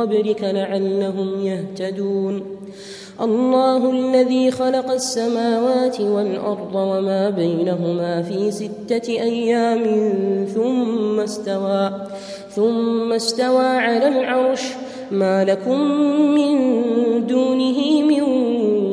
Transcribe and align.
قبلك 0.00 0.42
لعلهم 0.42 1.46
يهتدون. 1.46 2.42
الله 3.20 3.90
الذي 3.90 4.50
خلق 4.50 4.90
السماوات 4.90 6.00
والأرض 6.00 6.74
وما 6.74 7.30
بينهما 7.30 8.22
في 8.22 8.50
ستة 8.50 9.08
أيام 9.08 9.84
ثم 10.54 11.20
استوى 11.20 11.92
ثم 12.50 13.12
استوى 13.12 13.66
على 13.66 14.08
العرش. 14.08 14.62
ما 15.10 15.44
لكم 15.44 15.80
من 16.34 16.56
دونه 17.26 18.02
من 18.02 18.22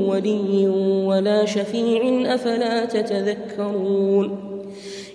ولي 0.09 0.67
ولا 1.05 1.45
شفيع 1.45 2.33
أفلا 2.33 2.85
تتذكرون. 2.85 4.46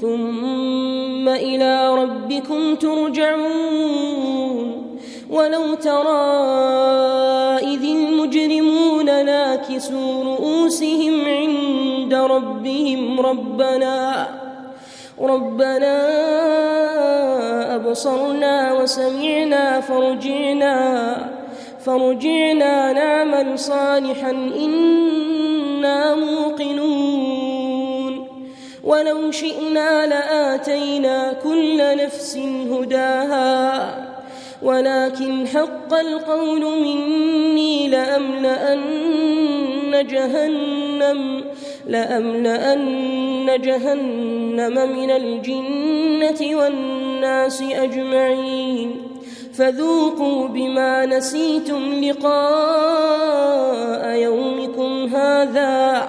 ثم 0.00 1.28
إلى 1.28 1.94
ربكم 1.94 2.74
ترجعون. 2.74 4.16
ولو 5.30 5.74
ترى 5.74 6.26
إذ 7.58 7.82
المجرمون 7.84 9.06
ناكسوا 9.06 10.24
رؤوسهم 10.24 11.24
عند 11.24 12.14
ربهم 12.14 13.20
ربنا 13.20 14.26
ربنا 15.20 15.96
أبصرنا 17.76 18.72
وسمعنا 18.72 19.80
فرجعنا 19.80 21.16
فرجعنا 21.84 22.92
نعمل 22.92 23.58
صالحا 23.58 24.30
إنا 24.30 26.14
موقنون. 26.14 27.45
ولو 28.86 29.30
شئنا 29.30 30.06
لآتينا 30.06 31.32
كل 31.32 31.96
نفس 31.96 32.38
هداها. 32.70 33.94
ولكن 34.62 35.46
حق 35.46 35.94
القول 35.94 36.60
مني 36.60 37.88
لأملأن 37.88 38.82
جهنم 40.06 41.44
لأملأن 41.86 43.60
جهنم 43.60 44.96
من 44.98 45.10
الجنة 45.10 46.56
والناس 46.56 47.62
أجمعين. 47.62 49.00
فذوقوا 49.54 50.48
بما 50.48 51.06
نسيتم 51.06 52.04
لقاء 52.04 53.26
يومكم 54.08 55.06
هذا. 55.16 56.08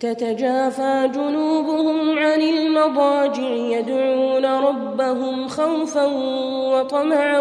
تتجافى 0.00 1.10
جنوبهم 1.14 2.18
عن 2.18 2.40
المضاجع 2.40 3.48
يدعون 3.48 4.46
ربهم 4.46 5.48
خوفا 5.48 6.04
وطمعا 6.72 7.40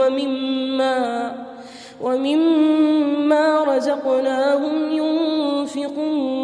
ومما 0.00 1.32
ومما 2.02 3.64
رزقناهم 3.64 4.92
ينفقون. 4.92 6.36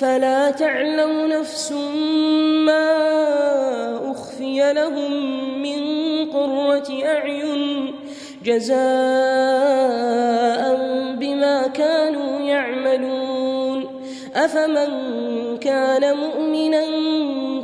فلا 0.00 0.50
تعلم 0.50 1.26
نفس 1.26 1.72
ما 2.66 2.90
أخفي 4.10 4.72
لهم 4.72 5.12
من 5.62 5.80
قرة 6.30 7.04
أعين 7.04 7.94
جزاء 8.44 8.80
بما 11.20 11.66
كانوا 11.66 12.39
أفمن 14.34 14.90
كان 15.58 16.16
مؤمنا 16.16 16.84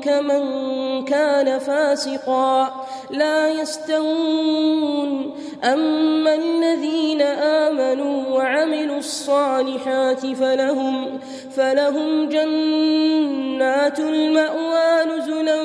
كمن 0.00 0.44
كان 1.04 1.58
فاسقا 1.58 2.86
لا 3.10 3.48
يستوون 3.48 5.34
أما 5.64 6.34
الذين 6.34 7.22
آمنوا 7.22 8.30
وعملوا 8.30 8.98
الصالحات 8.98 10.26
فلهم 10.26 11.20
فلهم 11.56 12.28
جنات 12.28 14.00
المأوى 14.00 15.04
نزلا 15.16 15.62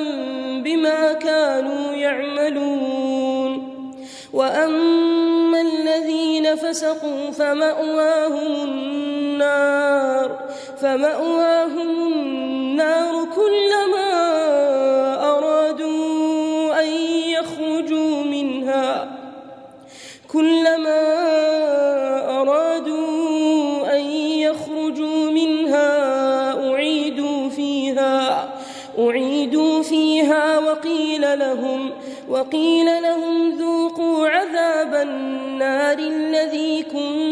بما 0.62 1.12
كانوا 1.12 1.92
يعملون 1.92 3.72
وأما 4.32 5.60
الذين 5.60 6.56
فسقوا 6.56 7.30
فمأواهم 7.30 8.52
فمأواهم 10.82 12.12
النار 12.12 13.28
كلما 13.36 14.10
أرادوا 15.30 16.80
أن 16.80 16.88
يخرجوا 17.36 18.24
منها. 18.24 19.18
كلما 20.32 21.02
أرادوا 22.40 23.96
أن 23.96 24.00
يخرجوا 24.46 25.30
منها 25.30 25.90
أعيدوا 26.70 27.48
فيها 27.48 28.48
أعيدوا 28.98 29.82
فيها 29.82 30.58
وقيل 30.58 31.38
لهم 31.38 31.90
وقيل 32.28 33.02
لهم 33.02 33.50
ذوقوا 33.58 34.28
عذاب 34.28 34.94
النار 34.94 35.98
الذي 35.98 36.82
كنتم 36.82 37.31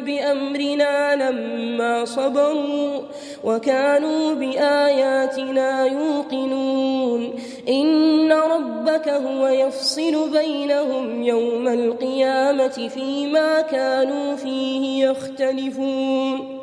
بأمرنا 0.00 1.16
لما 1.16 2.04
صبروا 2.04 3.00
وكانوا 3.44 4.34
بآياتنا 4.34 5.86
يوقنون. 5.86 7.34
إن 7.68 8.32
ربك 8.32 9.08
هو 9.08 9.46
يفصل 9.48 10.30
بينهم 10.30 11.22
يوم 11.22 11.68
القيامة 11.68 12.88
فيما 12.94 13.60
كانوا 13.60 14.36
فيه 14.36 15.06
يختلفون. 15.06 16.60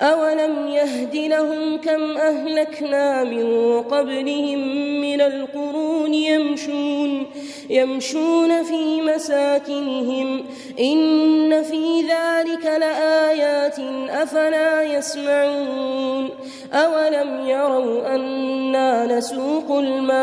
أولم 0.00 0.68
يهد 0.68 1.16
لهم 1.16 1.76
كم 1.76 2.16
أهلكنا 2.16 3.24
من 3.24 3.80
قبلهم 3.82 4.58
من 5.00 5.20
القرون 5.20 6.14
يمشون 6.14 7.26
يمشون 7.70 8.62
في 8.62 9.02
مساكنهم. 9.02 10.44
إن 10.80 11.62
في 11.62 12.00
ذلك 12.00 12.19
لآيات 12.58 13.78
أفلا 14.10 14.82
يسمعون 14.82 16.30
أولم 16.72 17.46
يروا 17.46 18.14
أنا 18.14 19.18
نسوق 19.18 19.78
الماء 19.78 20.20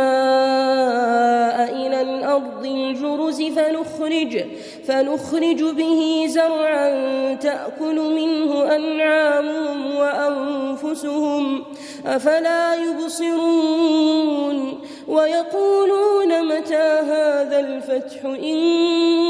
إلى 1.73 2.01
الأرض 2.01 2.65
الجرز 2.65 3.41
فنخرج 3.41 4.45
فنخرج 4.87 5.63
به 5.63 6.25
زرعا 6.27 7.33
تأكل 7.33 7.95
منه 7.95 8.75
أنعامهم 8.75 9.95
وأنفسهم 9.95 11.63
أفلا 12.05 12.75
يبصرون 12.75 14.79
ويقولون 15.07 16.47
متى 16.47 16.99
هذا 17.01 17.59
الفتح 17.59 18.25
إن 18.25 19.26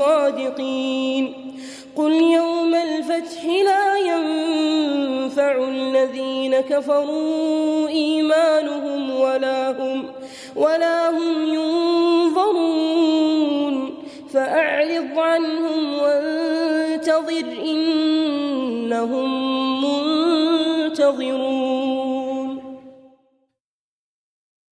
صادقين. 0.00 1.34
قل 1.96 2.12
يوم 2.12 2.74
الفتح 2.74 3.44
لا 3.44 3.96
ينفع 3.96 5.64
الذين 5.68 6.60
كفروا 6.60 7.88
إيمانهم 7.88 9.20
ولا 9.20 9.70
هم 9.70 10.04
ولا 10.56 11.10
هم 11.10 11.54
ينظرون. 11.54 12.94
فأعرض 14.32 15.18
عنهم 15.18 15.98
وانتظر 15.98 17.46
إنهم 17.64 19.28
منتظرون. 19.84 21.59